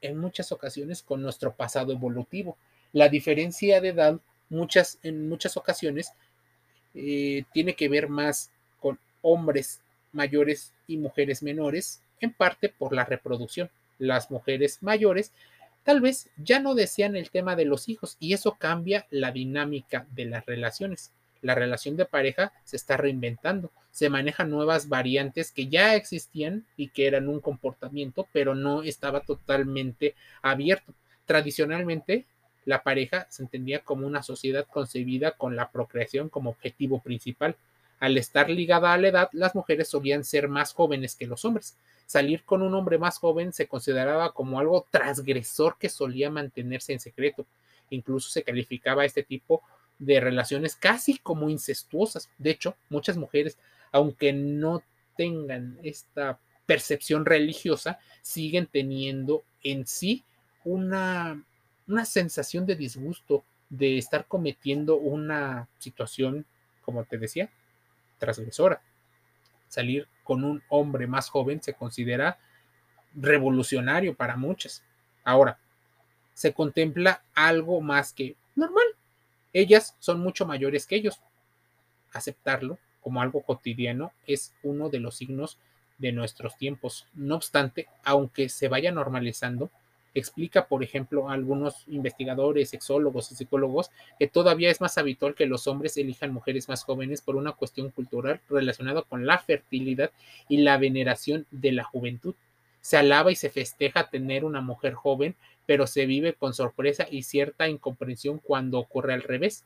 en 0.00 0.16
muchas 0.16 0.52
ocasiones 0.52 1.02
con 1.02 1.20
nuestro 1.20 1.54
pasado 1.54 1.92
evolutivo. 1.92 2.56
La 2.96 3.10
diferencia 3.10 3.82
de 3.82 3.88
edad 3.88 4.18
muchas, 4.48 4.98
en 5.02 5.28
muchas 5.28 5.58
ocasiones 5.58 6.12
eh, 6.94 7.44
tiene 7.52 7.74
que 7.74 7.90
ver 7.90 8.08
más 8.08 8.50
con 8.80 8.98
hombres 9.20 9.82
mayores 10.12 10.72
y 10.86 10.96
mujeres 10.96 11.42
menores, 11.42 12.00
en 12.22 12.32
parte 12.32 12.70
por 12.70 12.94
la 12.94 13.04
reproducción. 13.04 13.68
las 13.98 14.30
mujeres 14.30 14.82
mayores 14.82 15.30
tal 15.84 16.00
vez 16.00 16.30
ya 16.38 16.58
no 16.58 16.74
desean 16.74 17.16
el 17.16 17.28
tema 17.28 17.54
de 17.54 17.66
los 17.66 17.90
hijos 17.90 18.16
y 18.18 18.32
eso 18.32 18.56
cambia 18.58 19.06
la 19.10 19.30
dinámica 19.30 20.06
de 20.12 20.24
las 20.24 20.46
relaciones. 20.46 21.12
La 21.42 21.54
relación 21.54 21.98
de 21.98 22.06
pareja 22.06 22.54
se 22.64 22.76
está 22.76 22.96
reinventando, 22.96 23.72
se 23.90 24.08
manejan 24.08 24.48
nuevas 24.48 24.88
variantes 24.88 25.52
que 25.52 25.68
ya 25.68 25.96
existían 25.96 26.64
y 26.78 26.88
que 26.88 27.06
eran 27.06 27.28
un 27.28 27.40
comportamiento, 27.40 28.26
pero 28.32 28.54
no 28.54 28.82
estaba 28.82 29.20
totalmente 29.20 30.14
abierto. 30.40 30.94
Tradicionalmente, 31.26 32.24
la 32.66 32.82
pareja 32.82 33.26
se 33.30 33.42
entendía 33.42 33.80
como 33.80 34.06
una 34.06 34.22
sociedad 34.22 34.66
concebida 34.66 35.32
con 35.32 35.56
la 35.56 35.70
procreación 35.70 36.28
como 36.28 36.50
objetivo 36.50 37.00
principal. 37.00 37.56
Al 37.98 38.18
estar 38.18 38.50
ligada 38.50 38.92
a 38.92 38.98
la 38.98 39.08
edad, 39.08 39.30
las 39.32 39.54
mujeres 39.54 39.88
solían 39.88 40.24
ser 40.24 40.48
más 40.48 40.74
jóvenes 40.74 41.16
que 41.16 41.26
los 41.26 41.46
hombres 41.46 41.78
salir 42.06 42.44
con 42.44 42.62
un 42.62 42.74
hombre 42.74 42.98
más 42.98 43.18
joven 43.18 43.52
se 43.52 43.66
consideraba 43.66 44.32
como 44.32 44.58
algo 44.58 44.86
transgresor 44.90 45.76
que 45.78 45.88
solía 45.88 46.30
mantenerse 46.30 46.92
en 46.92 47.00
secreto. 47.00 47.44
Incluso 47.90 48.30
se 48.30 48.42
calificaba 48.42 49.04
este 49.04 49.22
tipo 49.22 49.62
de 49.98 50.20
relaciones 50.20 50.76
casi 50.76 51.18
como 51.18 51.50
incestuosas. 51.50 52.30
De 52.38 52.50
hecho, 52.50 52.76
muchas 52.88 53.16
mujeres, 53.16 53.58
aunque 53.92 54.32
no 54.32 54.82
tengan 55.16 55.78
esta 55.82 56.38
percepción 56.64 57.24
religiosa, 57.24 57.98
siguen 58.22 58.66
teniendo 58.66 59.44
en 59.62 59.86
sí 59.86 60.24
una, 60.64 61.42
una 61.88 62.04
sensación 62.04 62.66
de 62.66 62.76
disgusto 62.76 63.44
de 63.68 63.98
estar 63.98 64.26
cometiendo 64.26 64.96
una 64.96 65.68
situación, 65.78 66.46
como 66.82 67.04
te 67.04 67.18
decía, 67.18 67.50
transgresora. 68.18 68.80
Salir 69.68 70.08
con 70.22 70.44
un 70.44 70.62
hombre 70.68 71.06
más 71.06 71.28
joven 71.28 71.62
se 71.62 71.74
considera 71.74 72.38
revolucionario 73.14 74.14
para 74.14 74.36
muchas. 74.36 74.82
Ahora, 75.24 75.58
se 76.34 76.52
contempla 76.52 77.22
algo 77.34 77.80
más 77.80 78.12
que 78.12 78.36
normal. 78.54 78.86
Ellas 79.52 79.96
son 79.98 80.20
mucho 80.20 80.46
mayores 80.46 80.86
que 80.86 80.96
ellos. 80.96 81.20
Aceptarlo 82.12 82.78
como 83.00 83.22
algo 83.22 83.42
cotidiano 83.42 84.12
es 84.26 84.54
uno 84.62 84.90
de 84.90 85.00
los 85.00 85.16
signos 85.16 85.58
de 85.98 86.12
nuestros 86.12 86.56
tiempos. 86.56 87.06
No 87.14 87.36
obstante, 87.36 87.88
aunque 88.04 88.48
se 88.48 88.68
vaya 88.68 88.92
normalizando, 88.92 89.70
explica, 90.18 90.66
por 90.66 90.82
ejemplo, 90.82 91.28
a 91.28 91.34
algunos 91.34 91.84
investigadores, 91.88 92.70
sexólogos 92.70 93.30
y 93.30 93.34
psicólogos 93.34 93.90
que 94.18 94.26
todavía 94.26 94.70
es 94.70 94.80
más 94.80 94.96
habitual 94.96 95.34
que 95.34 95.46
los 95.46 95.66
hombres 95.66 95.96
elijan 95.98 96.32
mujeres 96.32 96.68
más 96.68 96.84
jóvenes 96.84 97.20
por 97.20 97.36
una 97.36 97.52
cuestión 97.52 97.90
cultural 97.90 98.40
relacionada 98.48 99.02
con 99.02 99.26
la 99.26 99.38
fertilidad 99.38 100.10
y 100.48 100.58
la 100.58 100.78
veneración 100.78 101.46
de 101.50 101.72
la 101.72 101.84
juventud. 101.84 102.34
Se 102.80 102.96
alaba 102.96 103.30
y 103.30 103.36
se 103.36 103.50
festeja 103.50 104.08
tener 104.08 104.44
una 104.44 104.60
mujer 104.60 104.94
joven, 104.94 105.34
pero 105.66 105.86
se 105.86 106.06
vive 106.06 106.32
con 106.32 106.54
sorpresa 106.54 107.06
y 107.10 107.22
cierta 107.22 107.68
incomprensión 107.68 108.38
cuando 108.38 108.78
ocurre 108.78 109.12
al 109.12 109.22
revés, 109.22 109.64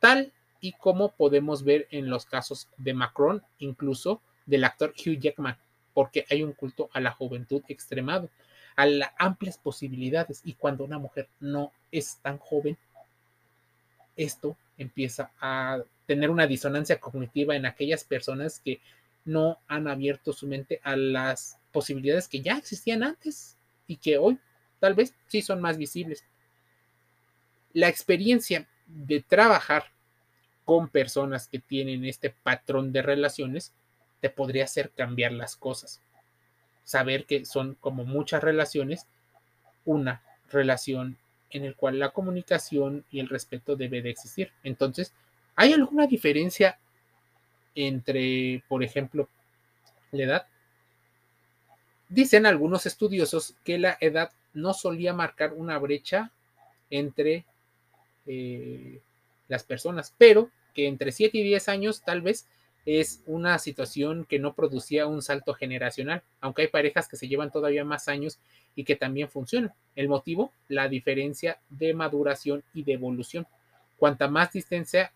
tal 0.00 0.32
y 0.60 0.72
como 0.72 1.12
podemos 1.12 1.62
ver 1.62 1.86
en 1.90 2.10
los 2.10 2.26
casos 2.26 2.68
de 2.78 2.94
Macron, 2.94 3.42
incluso 3.58 4.20
del 4.46 4.64
actor 4.64 4.92
Hugh 4.96 5.20
Jackman, 5.20 5.56
porque 5.94 6.24
hay 6.30 6.42
un 6.42 6.52
culto 6.52 6.88
a 6.92 7.00
la 7.00 7.12
juventud 7.12 7.62
extremado 7.68 8.28
a 8.78 8.86
las 8.86 9.10
amplias 9.18 9.58
posibilidades. 9.58 10.40
Y 10.44 10.54
cuando 10.54 10.84
una 10.84 11.00
mujer 11.00 11.28
no 11.40 11.72
es 11.90 12.18
tan 12.22 12.38
joven, 12.38 12.78
esto 14.16 14.56
empieza 14.76 15.32
a 15.40 15.80
tener 16.06 16.30
una 16.30 16.46
disonancia 16.46 17.00
cognitiva 17.00 17.56
en 17.56 17.66
aquellas 17.66 18.04
personas 18.04 18.60
que 18.60 18.80
no 19.24 19.58
han 19.66 19.88
abierto 19.88 20.32
su 20.32 20.46
mente 20.46 20.80
a 20.84 20.94
las 20.94 21.58
posibilidades 21.72 22.28
que 22.28 22.40
ya 22.40 22.56
existían 22.56 23.02
antes 23.02 23.56
y 23.88 23.96
que 23.96 24.16
hoy 24.16 24.38
tal 24.78 24.94
vez 24.94 25.12
sí 25.26 25.42
son 25.42 25.60
más 25.60 25.76
visibles. 25.76 26.24
La 27.72 27.88
experiencia 27.88 28.68
de 28.86 29.22
trabajar 29.22 29.86
con 30.64 30.88
personas 30.88 31.48
que 31.48 31.58
tienen 31.58 32.04
este 32.04 32.30
patrón 32.30 32.92
de 32.92 33.02
relaciones 33.02 33.72
te 34.20 34.30
podría 34.30 34.64
hacer 34.64 34.92
cambiar 34.92 35.32
las 35.32 35.56
cosas 35.56 36.00
saber 36.88 37.26
que 37.26 37.44
son 37.44 37.74
como 37.82 38.06
muchas 38.06 38.42
relaciones, 38.42 39.06
una 39.84 40.22
relación 40.50 41.18
en 41.50 41.66
el 41.66 41.76
cual 41.76 41.98
la 41.98 42.12
comunicación 42.12 43.04
y 43.10 43.20
el 43.20 43.28
respeto 43.28 43.76
debe 43.76 44.00
de 44.00 44.08
existir. 44.08 44.52
Entonces, 44.62 45.12
¿hay 45.54 45.74
alguna 45.74 46.06
diferencia 46.06 46.78
entre, 47.74 48.64
por 48.68 48.82
ejemplo, 48.82 49.28
la 50.12 50.24
edad? 50.24 50.46
Dicen 52.08 52.46
algunos 52.46 52.86
estudiosos 52.86 53.54
que 53.64 53.76
la 53.76 53.98
edad 54.00 54.32
no 54.54 54.72
solía 54.72 55.12
marcar 55.12 55.52
una 55.52 55.76
brecha 55.76 56.32
entre 56.88 57.44
eh, 58.24 59.02
las 59.48 59.62
personas, 59.62 60.14
pero 60.16 60.50
que 60.72 60.88
entre 60.88 61.12
7 61.12 61.36
y 61.36 61.42
10 61.42 61.68
años 61.68 62.00
tal 62.00 62.22
vez 62.22 62.46
es 62.90 63.22
una 63.26 63.58
situación 63.58 64.24
que 64.24 64.38
no 64.38 64.54
producía 64.54 65.06
un 65.06 65.20
salto 65.20 65.52
generacional, 65.52 66.22
aunque 66.40 66.62
hay 66.62 66.68
parejas 66.68 67.06
que 67.06 67.18
se 67.18 67.28
llevan 67.28 67.52
todavía 67.52 67.84
más 67.84 68.08
años 68.08 68.38
y 68.74 68.84
que 68.84 68.96
también 68.96 69.28
funcionan. 69.28 69.74
El 69.94 70.08
motivo, 70.08 70.52
la 70.68 70.88
diferencia 70.88 71.60
de 71.68 71.92
maduración 71.92 72.64
y 72.72 72.84
de 72.84 72.94
evolución. 72.94 73.46
Cuanta 73.98 74.26
más 74.28 74.52
distancia 74.52 75.12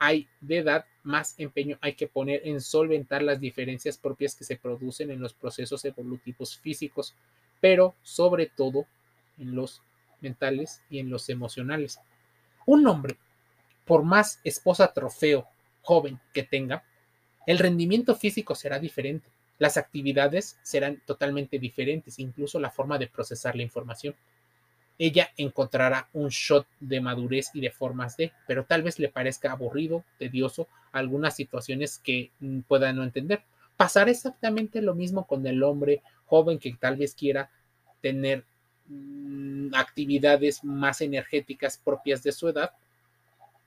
hay 0.00 0.26
de 0.40 0.58
edad, 0.58 0.84
más 1.04 1.38
empeño 1.38 1.78
hay 1.80 1.94
que 1.94 2.08
poner 2.08 2.40
en 2.44 2.60
solventar 2.60 3.22
las 3.22 3.38
diferencias 3.38 3.96
propias 3.96 4.34
que 4.34 4.42
se 4.42 4.56
producen 4.56 5.12
en 5.12 5.20
los 5.20 5.32
procesos 5.32 5.84
evolutivos 5.84 6.58
físicos, 6.58 7.14
pero 7.60 7.94
sobre 8.02 8.46
todo 8.46 8.86
en 9.38 9.54
los 9.54 9.80
mentales 10.20 10.82
y 10.90 10.98
en 10.98 11.08
los 11.08 11.28
emocionales. 11.28 12.00
Un 12.66 12.84
hombre, 12.88 13.16
por 13.84 14.02
más 14.02 14.40
esposa 14.42 14.92
trofeo 14.92 15.46
joven 15.82 16.20
que 16.32 16.42
tenga, 16.42 16.84
el 17.46 17.58
rendimiento 17.58 18.14
físico 18.14 18.54
será 18.54 18.78
diferente, 18.78 19.28
las 19.58 19.76
actividades 19.76 20.58
serán 20.62 21.02
totalmente 21.04 21.58
diferentes, 21.58 22.18
incluso 22.18 22.58
la 22.58 22.70
forma 22.70 22.98
de 22.98 23.08
procesar 23.08 23.56
la 23.56 23.62
información. 23.62 24.14
Ella 24.98 25.30
encontrará 25.36 26.08
un 26.12 26.28
shot 26.28 26.66
de 26.78 27.00
madurez 27.00 27.50
y 27.54 27.60
de 27.60 27.70
formas 27.70 28.16
de, 28.16 28.32
pero 28.46 28.64
tal 28.64 28.82
vez 28.82 28.98
le 28.98 29.08
parezca 29.08 29.52
aburrido, 29.52 30.04
tedioso, 30.18 30.68
algunas 30.92 31.36
situaciones 31.36 31.98
que 31.98 32.30
mm, 32.40 32.60
pueda 32.60 32.92
no 32.92 33.02
entender. 33.02 33.42
Pasará 33.76 34.10
exactamente 34.10 34.82
lo 34.82 34.94
mismo 34.94 35.26
con 35.26 35.46
el 35.46 35.62
hombre 35.62 36.02
joven 36.26 36.58
que 36.58 36.74
tal 36.78 36.96
vez 36.96 37.14
quiera 37.14 37.50
tener 38.00 38.44
mm, 38.88 39.74
actividades 39.74 40.64
más 40.64 41.00
energéticas 41.00 41.78
propias 41.78 42.22
de 42.22 42.32
su 42.32 42.48
edad 42.48 42.72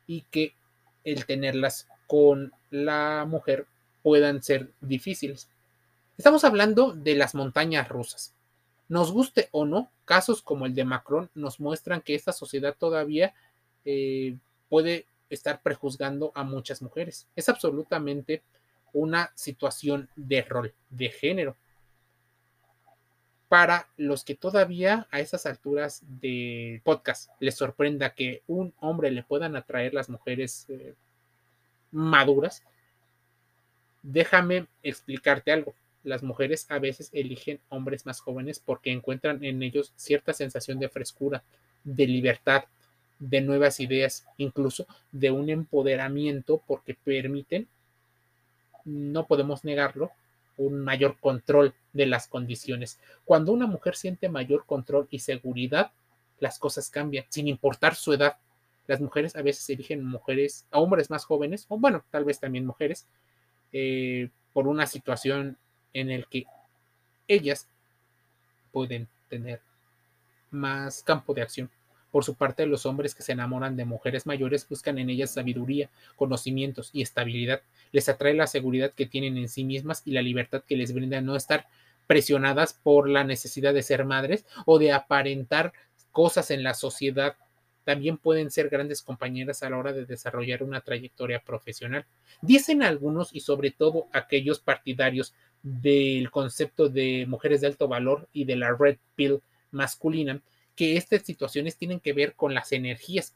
y 0.08 0.22
que 0.32 0.56
el 1.04 1.26
tenerlas 1.26 1.88
con 2.08 2.54
la 2.70 3.26
mujer 3.28 3.68
puedan 4.02 4.44
ser 4.44 4.72
difíciles. 4.82 5.50
Estamos 6.18 6.44
hablando 6.44 6.94
de 6.94 7.16
las 7.16 7.34
montañas 7.34 7.90
rusas. 7.90 8.34
Nos 8.88 9.12
guste 9.12 9.50
o 9.52 9.66
no, 9.66 9.90
casos 10.06 10.42
como 10.42 10.66
el 10.66 10.76
de 10.76 10.86
Macron 10.86 11.30
nos 11.34 11.60
muestran 11.60 12.02
que 12.02 12.16
esta 12.16 12.34
sociedad 12.34 12.76
todavía 12.78 13.34
eh, 13.86 14.38
puede 14.70 15.08
estar 15.30 15.62
prejuzgando 15.62 16.32
a 16.36 16.44
muchas 16.44 16.82
mujeres. 16.82 17.28
Es 17.36 17.50
absolutamente 17.50 18.44
una 18.94 19.32
situación 19.36 20.10
de 20.16 20.44
rol, 20.44 20.74
de 20.90 21.10
género. 21.10 21.56
Para 23.50 23.88
los 23.98 24.24
que 24.24 24.36
todavía 24.36 25.08
a 25.12 25.20
esas 25.20 25.46
alturas 25.46 26.02
de 26.08 26.82
podcast 26.84 27.32
les 27.40 27.56
sorprenda 27.56 28.14
que 28.14 28.42
un 28.48 28.74
hombre 28.80 29.12
le 29.12 29.24
puedan 29.24 29.56
atraer 29.56 29.94
las 29.94 30.10
mujeres 30.10 30.66
eh, 30.70 30.96
maduras, 31.94 32.64
déjame 34.02 34.68
explicarte 34.82 35.52
algo. 35.52 35.74
Las 36.04 36.22
mujeres 36.22 36.66
a 36.70 36.80
veces 36.80 37.10
eligen 37.14 37.62
hombres 37.70 38.06
más 38.06 38.20
jóvenes 38.20 38.60
porque 38.60 38.92
encuentran 38.92 39.44
en 39.44 39.64
ellos 39.64 39.94
cierta 39.96 40.34
sensación 40.34 40.80
de 40.80 40.90
frescura, 40.90 41.44
de 41.86 42.08
libertad, 42.08 42.66
de 43.20 43.40
nuevas 43.40 43.80
ideas, 43.80 44.26
incluso 44.38 44.86
de 45.14 45.32
un 45.32 45.50
empoderamiento 45.50 46.62
porque 46.68 46.94
permiten, 46.94 47.70
no 48.84 49.28
podemos 49.28 49.64
negarlo, 49.64 50.12
un 50.58 50.80
mayor 50.80 51.18
control 51.20 51.74
de 51.94 52.06
las 52.06 52.28
condiciones. 52.28 53.00
Cuando 53.24 53.54
una 53.54 53.66
mujer 53.66 53.96
siente 53.96 54.28
mayor 54.28 54.66
control 54.66 55.08
y 55.10 55.20
seguridad, 55.20 55.92
las 56.40 56.60
cosas 56.60 56.90
cambian, 56.90 57.26
sin 57.30 57.48
importar 57.48 57.96
su 57.96 58.14
edad. 58.14 58.38
Las 58.88 59.02
mujeres 59.02 59.36
a 59.36 59.42
veces 59.42 59.70
eligen 59.70 60.04
mujeres, 60.06 60.66
a 60.72 60.80
hombres 60.80 61.10
más 61.10 61.26
jóvenes, 61.26 61.66
o 61.70 61.78
bueno, 61.78 62.04
tal 62.12 62.26
vez 62.26 62.40
también 62.40 62.66
mujeres, 62.66 63.08
eh, 63.72 64.30
por 64.52 64.68
una 64.68 64.86
situación 64.86 65.58
en 65.94 66.12
el 66.12 66.28
que 66.28 66.46
ellas 67.28 67.68
pueden 68.72 69.08
tener 69.30 69.62
más 70.52 71.04
campo 71.04 71.34
de 71.34 71.42
acción. 71.42 71.70
Por 72.12 72.24
su 72.24 72.36
parte, 72.36 72.68
los 72.68 72.86
hombres 72.86 73.16
que 73.16 73.24
se 73.24 73.32
enamoran 73.32 73.76
de 73.76 73.86
mujeres 73.86 74.28
mayores 74.28 74.70
buscan 74.70 75.00
en 75.00 75.10
ellas 75.10 75.32
sabiduría, 75.32 75.90
conocimientos 76.16 76.92
y 76.94 77.02
estabilidad. 77.02 77.62
Les 77.92 78.08
atrae 78.08 78.36
la 78.36 78.46
seguridad 78.46 78.94
que 78.94 79.08
tienen 79.08 79.38
en 79.38 79.50
sí 79.50 79.64
mismas 79.64 80.04
y 80.06 80.12
la 80.12 80.22
libertad 80.22 80.64
que 80.68 80.78
les 80.78 80.94
brinda 80.94 81.22
no 81.22 81.36
estar 81.36 81.66
presionadas 82.06 82.74
por 82.74 83.10
la 83.10 83.24
necesidad 83.24 83.74
de 83.74 83.82
ser 83.82 84.06
madres 84.06 84.46
o 84.68 84.78
de 84.78 84.92
aparentar 84.92 85.74
cosas 86.12 86.52
en 86.52 86.62
la 86.62 86.76
sociedad 86.76 87.36
también 87.84 88.18
pueden 88.18 88.50
ser 88.50 88.70
grandes 88.70 89.02
compañeras 89.02 89.64
a 89.64 89.70
la 89.70 89.78
hora 89.78 89.94
de 89.94 90.06
desarrollar 90.06 90.64
una 90.64 90.82
trayectoria 90.82 91.40
profesional. 91.40 92.06
Dicen 92.42 92.82
algunos 92.82 93.34
y 93.34 93.42
sobre 93.42 93.72
todo 93.72 94.08
aquellos 94.14 94.60
partidarios 94.60 95.34
del 95.62 96.32
concepto 96.32 96.90
de 96.90 97.26
mujeres 97.28 97.62
de 97.62 97.68
alto 97.68 97.88
valor 97.88 98.28
y 98.34 98.46
de 98.46 98.56
la 98.56 98.74
red 98.74 98.98
pill 99.16 99.42
masculina 99.72 100.42
que 100.76 100.98
estas 100.98 101.24
situaciones 101.24 101.78
tienen 101.78 102.00
que 102.00 102.14
ver 102.14 102.34
con 102.34 102.54
las 102.54 102.72
energías. 102.72 103.36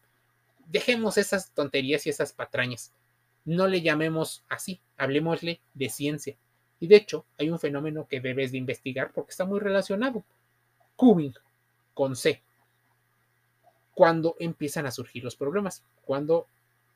Dejemos 0.67 1.17
esas 1.17 1.51
tonterías 1.51 2.05
y 2.07 2.09
esas 2.09 2.33
patrañas. 2.33 2.93
No 3.45 3.67
le 3.67 3.81
llamemos 3.81 4.43
así, 4.49 4.81
hablemosle 4.97 5.61
de 5.73 5.89
ciencia. 5.89 6.35
Y 6.79 6.87
de 6.87 6.97
hecho, 6.97 7.25
hay 7.37 7.49
un 7.49 7.59
fenómeno 7.59 8.07
que 8.07 8.19
debes 8.19 8.51
de 8.51 8.57
investigar 8.57 9.11
porque 9.13 9.31
está 9.31 9.45
muy 9.45 9.59
relacionado. 9.59 10.23
Cubing 10.95 11.33
con 11.93 12.15
C 12.15 12.41
cuando 13.97 14.35
empiezan 14.37 14.85
a 14.85 14.91
surgir 14.91 15.23
los 15.23 15.35
problemas, 15.35 15.81
cuando 16.05 16.45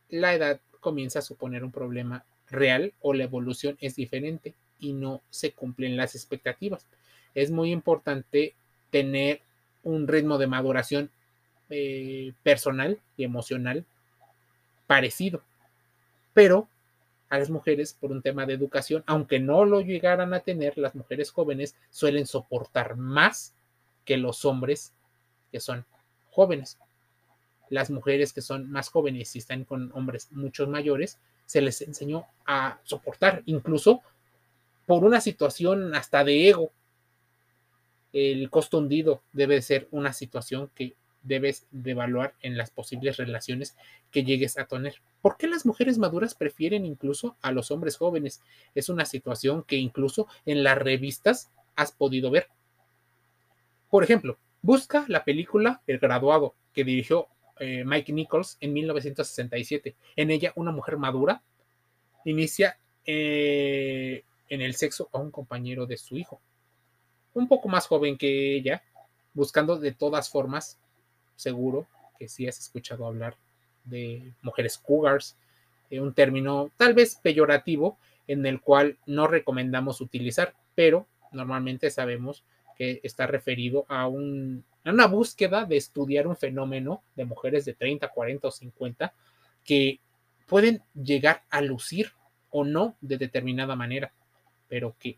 la 0.10 0.36
edad 0.36 0.62
comienza 0.80 1.18
a 1.18 1.24
suponer 1.24 1.64
un 1.64 1.72
problema 1.72 2.24
real 2.48 2.94
o 3.02 3.16
la 3.16 3.24
evolución 3.24 3.76
es 3.82 3.96
diferente 3.96 4.54
y 4.78 4.94
no 4.94 5.24
se 5.32 5.52
cumplen 5.52 5.98
las 5.98 6.14
expectativas. 6.14 6.86
Es 7.34 7.50
muy 7.50 7.72
importante 7.72 8.54
tener 8.92 9.42
un 9.82 10.08
ritmo 10.08 10.38
de 10.38 10.46
maduración 10.46 11.10
eh, 11.72 12.34
personal 12.44 13.00
y 13.18 13.24
emocional 13.24 13.84
parecido, 14.86 15.42
pero 16.36 16.68
a 17.30 17.40
las 17.40 17.50
mujeres 17.50 17.98
por 18.00 18.12
un 18.12 18.22
tema 18.22 18.46
de 18.46 18.54
educación, 18.54 19.04
aunque 19.08 19.40
no 19.40 19.66
lo 19.66 19.82
llegaran 19.82 20.36
a 20.36 20.42
tener, 20.42 20.78
las 20.78 20.94
mujeres 20.94 21.32
jóvenes 21.32 21.74
suelen 21.90 22.28
soportar 22.28 22.96
más 22.96 23.56
que 24.06 24.18
los 24.18 24.46
hombres 24.46 24.94
que 25.52 25.60
son 25.60 25.84
jóvenes 26.30 26.78
las 27.72 27.90
mujeres 27.90 28.34
que 28.34 28.42
son 28.42 28.70
más 28.70 28.90
jóvenes 28.90 29.36
y 29.36 29.40
están 29.40 29.64
con 29.64 29.92
hombres 29.94 30.28
muchos 30.32 30.68
mayores, 30.68 31.18
se 31.46 31.62
les 31.62 31.82
enseñó 31.82 32.26
a 32.46 32.80
soportar, 32.84 33.42
incluso 33.46 34.02
por 34.86 35.06
una 35.06 35.22
situación 35.22 35.96
hasta 35.96 36.24
de 36.24 36.50
ego. 36.50 36.72
El 38.12 38.50
costo 38.50 38.78
hundido 38.78 39.24
debe 39.32 39.62
ser 39.62 39.88
una 39.92 40.12
situación 40.12 40.70
que 40.76 40.96
debes 41.24 41.66
de 41.72 41.92
evaluar 41.92 42.34
en 42.42 42.58
las 42.58 42.72
posibles 42.72 43.16
relaciones 43.16 43.78
que 44.12 44.26
llegues 44.26 44.58
a 44.58 44.66
tener. 44.66 44.96
¿Por 45.22 45.38
qué 45.38 45.48
las 45.48 45.66
mujeres 45.66 45.98
maduras 45.98 46.36
prefieren 46.36 46.86
incluso 46.86 47.38
a 47.42 47.54
los 47.54 47.72
hombres 47.72 47.96
jóvenes? 47.96 48.42
Es 48.76 48.90
una 48.90 49.06
situación 49.06 49.64
que 49.64 49.78
incluso 49.78 50.28
en 50.46 50.64
las 50.64 50.78
revistas 50.78 51.52
has 51.78 51.94
podido 51.94 52.32
ver. 52.32 52.50
Por 53.90 54.04
ejemplo, 54.04 54.38
busca 54.62 55.06
la 55.08 55.24
película 55.24 55.82
El 55.88 56.00
graduado 56.00 56.54
que 56.74 56.84
dirigió 56.84 57.28
eh, 57.60 57.84
Mike 57.86 58.14
Nichols 58.14 58.58
en 58.60 58.74
1967. 58.74 59.96
En 60.16 60.32
ella, 60.32 60.54
una 60.56 60.72
mujer 60.72 60.98
madura 60.98 61.42
inicia 62.26 62.78
eh, 63.06 64.24
en 64.50 64.62
el 64.62 64.76
sexo 64.76 65.10
a 65.12 65.20
un 65.20 65.32
compañero 65.32 65.86
de 65.86 65.98
su 65.98 66.18
hijo, 66.18 66.42
un 67.34 67.48
poco 67.48 67.70
más 67.70 67.88
joven 67.88 68.18
que 68.18 68.56
ella, 68.56 68.84
buscando 69.34 69.78
de 69.78 69.92
todas 69.92 70.30
formas, 70.30 70.78
seguro 71.36 71.88
que 72.20 72.28
si 72.28 72.48
has 72.48 72.60
escuchado 72.60 73.08
hablar 73.08 73.36
de 73.86 74.34
mujeres 74.42 74.78
cougars, 74.78 75.36
eh, 75.90 76.00
un 76.00 76.14
término 76.14 76.72
tal 76.78 76.94
vez 76.94 77.16
peyorativo 77.16 77.98
en 78.28 78.46
el 78.46 78.62
cual 78.62 78.98
no 79.06 79.28
recomendamos 79.28 80.02
utilizar, 80.02 80.54
pero 80.76 81.08
normalmente 81.32 81.90
sabemos 81.90 82.44
que 82.78 83.00
está 83.04 83.28
referido 83.28 83.86
a 83.88 84.08
un 84.08 84.64
en 84.84 84.94
una 84.94 85.08
búsqueda 85.08 85.66
de 85.66 85.78
estudiar 85.78 86.28
un 86.28 86.36
fenómeno 86.36 87.04
de 87.16 87.26
mujeres 87.26 87.66
de 87.66 87.74
30, 87.74 88.08
40 88.08 88.48
o 88.48 88.52
50 88.52 89.14
que 89.64 90.00
pueden 90.48 90.82
llegar 90.94 91.44
a 91.50 91.62
lucir 91.62 92.12
o 92.50 92.66
no 92.66 92.96
de 93.02 93.18
determinada 93.18 93.76
manera, 93.76 94.12
pero 94.68 94.96
que 95.00 95.18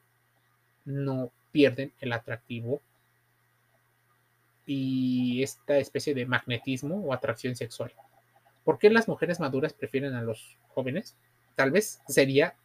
no 0.86 1.32
pierden 1.52 1.94
el 2.00 2.14
atractivo 2.14 2.82
y 4.66 5.44
esta 5.44 5.78
especie 5.78 6.14
de 6.14 6.26
magnetismo 6.26 6.96
o 6.96 7.14
atracción 7.14 7.56
sexual. 7.56 7.92
¿Por 8.64 8.80
qué 8.80 8.90
las 8.90 9.08
mujeres 9.08 9.40
maduras 9.40 9.74
prefieren 9.74 10.14
a 10.14 10.22
los 10.22 10.58
jóvenes? 10.70 11.16
Tal 11.56 11.72
vez 11.72 12.02
sería 12.08 12.56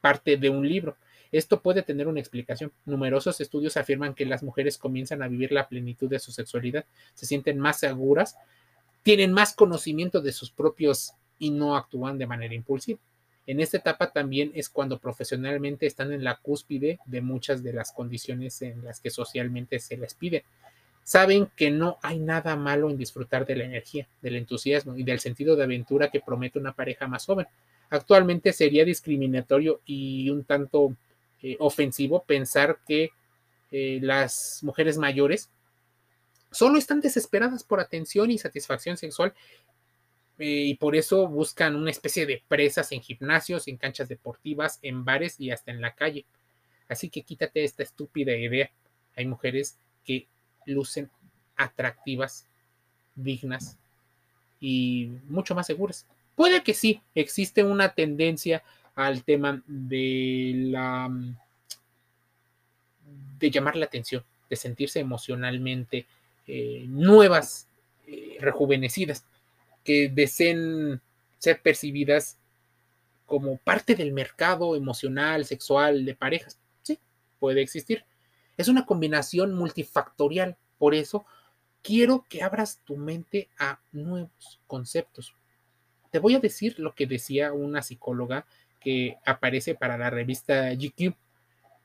parte 0.00 0.36
de 0.36 0.50
un 0.50 0.66
libro, 0.66 0.96
esto 1.38 1.60
puede 1.60 1.82
tener 1.82 2.06
una 2.06 2.20
explicación. 2.20 2.72
Numerosos 2.84 3.40
estudios 3.40 3.76
afirman 3.76 4.14
que 4.14 4.24
las 4.24 4.44
mujeres 4.44 4.78
comienzan 4.78 5.20
a 5.20 5.28
vivir 5.28 5.50
la 5.50 5.68
plenitud 5.68 6.08
de 6.08 6.20
su 6.20 6.30
sexualidad, 6.30 6.84
se 7.14 7.26
sienten 7.26 7.58
más 7.58 7.80
seguras, 7.80 8.36
tienen 9.02 9.32
más 9.32 9.52
conocimiento 9.52 10.20
de 10.20 10.30
sus 10.30 10.52
propios 10.52 11.12
y 11.40 11.50
no 11.50 11.76
actúan 11.76 12.18
de 12.18 12.28
manera 12.28 12.54
impulsiva. 12.54 13.00
En 13.48 13.58
esta 13.58 13.78
etapa 13.78 14.12
también 14.12 14.52
es 14.54 14.68
cuando 14.68 15.00
profesionalmente 15.00 15.86
están 15.86 16.12
en 16.12 16.22
la 16.22 16.36
cúspide 16.36 17.00
de 17.04 17.20
muchas 17.20 17.64
de 17.64 17.72
las 17.72 17.90
condiciones 17.90 18.62
en 18.62 18.84
las 18.84 19.00
que 19.00 19.10
socialmente 19.10 19.80
se 19.80 19.96
les 19.96 20.14
pide. 20.14 20.44
Saben 21.02 21.48
que 21.56 21.70
no 21.70 21.98
hay 22.02 22.20
nada 22.20 22.54
malo 22.54 22.88
en 22.88 22.96
disfrutar 22.96 23.44
de 23.44 23.56
la 23.56 23.64
energía, 23.64 24.06
del 24.22 24.36
entusiasmo 24.36 24.96
y 24.96 25.02
del 25.02 25.18
sentido 25.18 25.56
de 25.56 25.64
aventura 25.64 26.10
que 26.10 26.20
promete 26.20 26.60
una 26.60 26.72
pareja 26.72 27.08
más 27.08 27.26
joven. 27.26 27.46
Actualmente 27.90 28.52
sería 28.52 28.84
discriminatorio 28.84 29.80
y 29.84 30.30
un 30.30 30.44
tanto 30.44 30.96
eh, 31.46 31.58
ofensivo 31.60 32.24
pensar 32.24 32.78
que 32.88 33.10
eh, 33.70 33.98
las 34.00 34.60
mujeres 34.62 34.96
mayores 34.96 35.50
solo 36.50 36.78
están 36.78 37.02
desesperadas 37.02 37.64
por 37.64 37.80
atención 37.80 38.30
y 38.30 38.38
satisfacción 38.38 38.96
sexual 38.96 39.34
eh, 40.38 40.46
y 40.46 40.74
por 40.76 40.96
eso 40.96 41.28
buscan 41.28 41.76
una 41.76 41.90
especie 41.90 42.24
de 42.24 42.42
presas 42.48 42.92
en 42.92 43.02
gimnasios, 43.02 43.68
en 43.68 43.76
canchas 43.76 44.08
deportivas, 44.08 44.78
en 44.80 45.04
bares 45.04 45.38
y 45.38 45.50
hasta 45.50 45.70
en 45.70 45.82
la 45.82 45.94
calle. 45.94 46.24
Así 46.88 47.10
que 47.10 47.20
quítate 47.20 47.62
esta 47.62 47.82
estúpida 47.82 48.34
idea. 48.34 48.70
Hay 49.14 49.26
mujeres 49.26 49.76
que 50.02 50.26
lucen 50.64 51.10
atractivas, 51.56 52.46
dignas 53.16 53.76
y 54.60 55.10
mucho 55.28 55.54
más 55.54 55.66
seguras. 55.66 56.06
Puede 56.36 56.62
que 56.62 56.72
sí, 56.72 57.02
existe 57.14 57.62
una 57.62 57.92
tendencia 57.92 58.62
al 58.94 59.24
tema 59.24 59.62
de 59.66 60.52
la 60.70 61.10
de 63.38 63.50
llamar 63.50 63.76
la 63.76 63.86
atención, 63.86 64.24
de 64.48 64.56
sentirse 64.56 65.00
emocionalmente 65.00 66.06
eh, 66.46 66.84
nuevas, 66.88 67.68
eh, 68.06 68.36
rejuvenecidas, 68.40 69.24
que 69.82 70.08
deseen 70.08 71.00
ser 71.38 71.60
percibidas 71.60 72.38
como 73.26 73.56
parte 73.58 73.94
del 73.94 74.12
mercado 74.12 74.76
emocional, 74.76 75.44
sexual, 75.44 76.04
de 76.04 76.14
parejas. 76.14 76.58
Sí, 76.82 76.98
puede 77.38 77.62
existir. 77.62 78.04
Es 78.56 78.68
una 78.68 78.86
combinación 78.86 79.54
multifactorial. 79.54 80.56
Por 80.78 80.94
eso 80.94 81.26
quiero 81.82 82.24
que 82.28 82.42
abras 82.42 82.80
tu 82.84 82.96
mente 82.96 83.48
a 83.58 83.80
nuevos 83.92 84.60
conceptos. 84.66 85.34
Te 86.10 86.18
voy 86.18 86.34
a 86.34 86.40
decir 86.40 86.78
lo 86.78 86.94
que 86.94 87.06
decía 87.06 87.52
una 87.52 87.82
psicóloga 87.82 88.46
que 88.84 89.16
aparece 89.24 89.74
para 89.74 89.98
la 89.98 90.10
revista 90.10 90.72
GQ. 90.74 91.14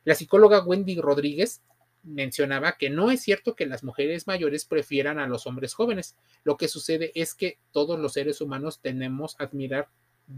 La 0.03 0.15
psicóloga 0.15 0.63
Wendy 0.63 0.99
Rodríguez 0.99 1.61
mencionaba 2.03 2.73
que 2.73 2.89
no 2.89 3.11
es 3.11 3.21
cierto 3.21 3.55
que 3.55 3.65
las 3.65 3.83
mujeres 3.83 4.27
mayores 4.27 4.65
prefieran 4.65 5.19
a 5.19 5.27
los 5.27 5.47
hombres 5.47 5.73
jóvenes. 5.73 6.15
Lo 6.43 6.57
que 6.57 6.67
sucede 6.67 7.11
es 7.15 7.33
que 7.33 7.57
todos 7.71 7.99
los 7.99 8.13
seres 8.13 8.41
humanos 8.41 8.79
tenemos 8.79 9.35
a 9.39 9.45
admirar 9.45 9.87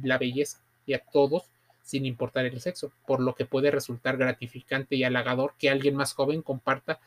la 0.04 0.17
belleza 0.17 0.60
y 0.86 0.93
a 0.93 1.00
todos 1.00 1.50
sin 1.84 2.06
importar 2.06 2.45
el 2.45 2.62
sexo, 2.62 2.91
por 3.06 3.19
lo 3.19 3.36
que 3.36 3.45
puede 3.45 3.71
resultar 3.71 4.17
gratificante 4.17 4.95
y 4.95 5.04
halagador 5.04 5.56
que 5.58 5.69
alguien 5.69 5.95
más 5.95 6.13
joven 6.13 6.41
comparta 6.41 7.00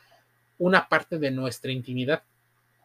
una 0.59 0.89
parte 0.89 1.19
de 1.19 1.31
nuestra 1.31 1.73
intimidad. 1.73 2.23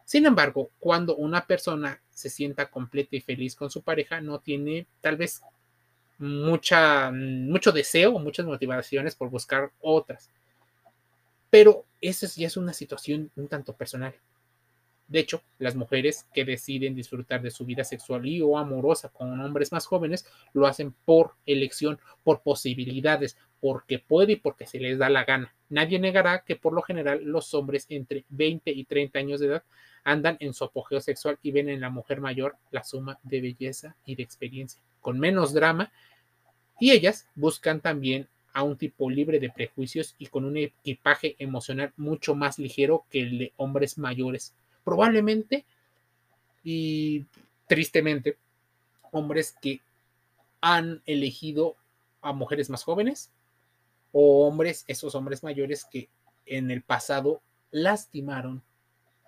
Sin 0.04 0.26
embargo, 0.26 0.70
cuando 0.78 1.16
una 1.16 1.46
persona 1.46 2.00
se 2.10 2.30
sienta 2.30 2.70
completa 2.70 3.16
y 3.16 3.20
feliz 3.20 3.54
con 3.54 3.70
su 3.70 3.82
pareja, 3.82 4.20
no 4.20 4.40
tiene 4.40 4.86
tal 5.00 5.16
vez 5.16 5.42
mucha, 6.20 7.10
mucho 7.10 7.72
deseo 7.72 8.18
muchas 8.18 8.46
motivaciones 8.46 9.16
por 9.16 9.30
buscar 9.30 9.72
otras. 9.80 10.30
Pero 11.48 11.84
esa 12.00 12.26
ya 12.28 12.46
es 12.46 12.56
una 12.56 12.72
situación 12.72 13.30
un 13.36 13.48
tanto 13.48 13.74
personal. 13.74 14.14
De 15.08 15.18
hecho, 15.18 15.42
las 15.58 15.74
mujeres 15.74 16.28
que 16.32 16.44
deciden 16.44 16.94
disfrutar 16.94 17.42
de 17.42 17.50
su 17.50 17.64
vida 17.64 17.82
sexual 17.82 18.26
y 18.26 18.40
o 18.42 18.56
amorosa 18.56 19.08
con 19.08 19.40
hombres 19.40 19.72
más 19.72 19.84
jóvenes 19.84 20.24
lo 20.52 20.68
hacen 20.68 20.94
por 21.04 21.34
elección, 21.46 21.98
por 22.22 22.42
posibilidades, 22.42 23.36
porque 23.60 23.98
puede 23.98 24.34
y 24.34 24.36
porque 24.36 24.66
se 24.66 24.78
les 24.78 24.98
da 24.98 25.10
la 25.10 25.24
gana. 25.24 25.52
Nadie 25.68 25.98
negará 25.98 26.44
que 26.44 26.54
por 26.54 26.72
lo 26.72 26.82
general 26.82 27.24
los 27.24 27.52
hombres 27.54 27.86
entre 27.88 28.24
20 28.28 28.70
y 28.70 28.84
30 28.84 29.18
años 29.18 29.40
de 29.40 29.46
edad 29.46 29.64
andan 30.04 30.36
en 30.38 30.54
su 30.54 30.64
apogeo 30.64 31.00
sexual 31.00 31.38
y 31.42 31.50
ven 31.50 31.68
en 31.68 31.80
la 31.80 31.90
mujer 31.90 32.20
mayor 32.20 32.56
la 32.70 32.84
suma 32.84 33.18
de 33.24 33.40
belleza 33.40 33.96
y 34.04 34.14
de 34.14 34.22
experiencia, 34.22 34.80
con 35.00 35.18
menos 35.18 35.52
drama 35.52 35.90
y 36.80 36.90
ellas 36.90 37.28
buscan 37.36 37.80
también 37.80 38.26
a 38.52 38.62
un 38.62 38.76
tipo 38.76 39.08
libre 39.08 39.38
de 39.38 39.50
prejuicios 39.50 40.16
y 40.18 40.26
con 40.26 40.44
un 40.44 40.56
equipaje 40.56 41.36
emocional 41.38 41.92
mucho 41.96 42.34
más 42.34 42.58
ligero 42.58 43.04
que 43.10 43.20
el 43.20 43.38
de 43.38 43.52
hombres 43.56 43.98
mayores. 43.98 44.54
Probablemente 44.82 45.64
y 46.64 47.26
tristemente, 47.66 48.36
hombres 49.12 49.54
que 49.60 49.80
han 50.60 51.02
elegido 51.06 51.76
a 52.22 52.32
mujeres 52.32 52.70
más 52.70 52.82
jóvenes 52.82 53.30
o 54.12 54.46
hombres, 54.46 54.84
esos 54.88 55.14
hombres 55.14 55.44
mayores 55.44 55.84
que 55.84 56.08
en 56.46 56.70
el 56.70 56.82
pasado 56.82 57.40
lastimaron 57.70 58.62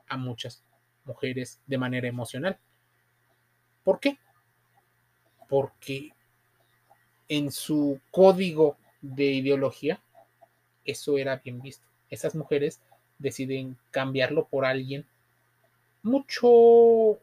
a 0.08 0.16
muchas 0.16 0.64
mujeres 1.04 1.60
de 1.66 1.78
manera 1.78 2.08
emocional. 2.08 2.58
¿Por 3.84 4.00
qué? 4.00 4.18
Porque 5.48 6.12
en 7.28 7.50
su 7.50 8.00
código 8.10 8.76
de 9.00 9.24
ideología 9.24 10.00
eso 10.84 11.18
era 11.18 11.36
bien 11.36 11.60
visto. 11.60 11.84
Esas 12.10 12.34
mujeres 12.34 12.80
deciden 13.18 13.76
cambiarlo 13.90 14.46
por 14.46 14.64
alguien 14.64 15.06
mucho 16.02 17.18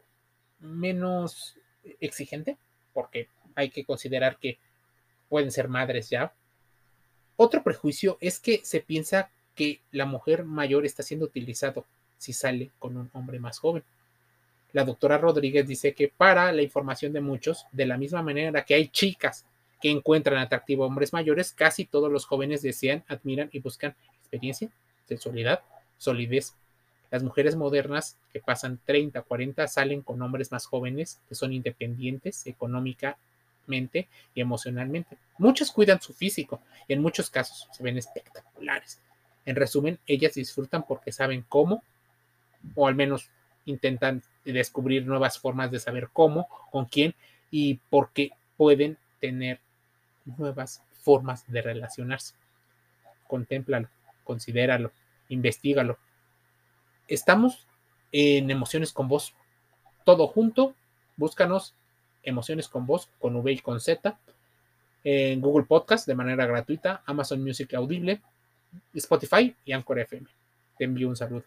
menos 0.60 1.56
exigente, 2.00 2.56
porque 2.92 3.28
hay 3.54 3.70
que 3.70 3.84
considerar 3.84 4.38
que 4.38 4.58
pueden 5.28 5.50
ser 5.50 5.68
madres 5.68 6.10
ya. 6.10 6.32
Otro 7.36 7.62
prejuicio 7.62 8.16
es 8.20 8.40
que 8.40 8.60
se 8.64 8.80
piensa 8.80 9.30
que 9.54 9.80
la 9.90 10.06
mujer 10.06 10.44
mayor 10.44 10.86
está 10.86 11.02
siendo 11.02 11.26
utilizado 11.26 11.84
si 12.18 12.32
sale 12.32 12.70
con 12.78 12.96
un 12.96 13.10
hombre 13.12 13.38
más 13.38 13.58
joven. 13.58 13.82
La 14.72 14.84
doctora 14.84 15.18
Rodríguez 15.18 15.66
dice 15.66 15.94
que 15.94 16.08
para 16.08 16.52
la 16.52 16.62
información 16.62 17.12
de 17.12 17.20
muchos, 17.20 17.66
de 17.72 17.86
la 17.86 17.98
misma 17.98 18.22
manera 18.22 18.64
que 18.64 18.74
hay 18.74 18.88
chicas 18.88 19.44
que 19.80 19.90
encuentran 19.90 20.38
atractivo 20.38 20.84
a 20.84 20.86
hombres 20.86 21.12
mayores, 21.12 21.52
casi 21.52 21.84
todos 21.84 22.12
los 22.12 22.26
jóvenes 22.26 22.62
desean, 22.62 23.04
admiran 23.08 23.48
y 23.52 23.60
buscan 23.60 23.94
experiencia, 24.20 24.68
sensualidad, 25.06 25.60
solidez. 25.98 26.54
Las 27.10 27.22
mujeres 27.22 27.56
modernas 27.56 28.16
que 28.32 28.40
pasan 28.40 28.78
30, 28.84 29.22
40 29.22 29.66
salen 29.66 30.02
con 30.02 30.22
hombres 30.22 30.52
más 30.52 30.66
jóvenes 30.66 31.18
que 31.28 31.34
son 31.34 31.52
independientes 31.52 32.46
económicamente 32.46 34.08
y 34.34 34.40
emocionalmente. 34.40 35.16
Muchos 35.38 35.72
cuidan 35.72 36.00
su 36.00 36.12
físico 36.12 36.60
y 36.86 36.92
en 36.92 37.02
muchos 37.02 37.30
casos 37.30 37.66
se 37.72 37.82
ven 37.82 37.98
espectaculares. 37.98 39.00
En 39.44 39.56
resumen, 39.56 39.98
ellas 40.06 40.34
disfrutan 40.34 40.84
porque 40.86 41.10
saben 41.10 41.44
cómo, 41.48 41.82
o 42.74 42.86
al 42.86 42.94
menos 42.94 43.30
intentan 43.64 44.22
descubrir 44.44 45.06
nuevas 45.06 45.38
formas 45.38 45.70
de 45.70 45.80
saber 45.80 46.08
cómo, 46.12 46.48
con 46.70 46.84
quién 46.84 47.14
y 47.50 47.80
porque 47.90 48.30
pueden 48.56 48.98
tener 49.20 49.60
nuevas 50.24 50.82
formas 51.02 51.44
de 51.50 51.62
relacionarse. 51.62 52.34
Contémplalo, 53.26 53.88
considéralo, 54.24 54.92
investigalo. 55.28 55.98
Estamos 57.08 57.66
en 58.12 58.50
Emociones 58.50 58.92
con 58.92 59.08
Voz. 59.08 59.34
Todo 60.04 60.26
junto, 60.26 60.74
búscanos 61.16 61.74
Emociones 62.22 62.68
con 62.68 62.86
Voz, 62.86 63.08
con 63.18 63.36
V 63.36 63.52
y 63.52 63.58
con 63.60 63.80
Z, 63.80 64.18
en 65.04 65.40
Google 65.40 65.64
Podcast 65.64 66.06
de 66.06 66.14
manera 66.14 66.46
gratuita, 66.46 67.02
Amazon 67.06 67.42
Music 67.42 67.72
Audible, 67.74 68.20
Spotify 68.94 69.54
y 69.64 69.72
Anchor 69.72 70.00
FM. 70.00 70.26
Te 70.76 70.84
envío 70.84 71.08
un 71.08 71.16
saludo. 71.16 71.44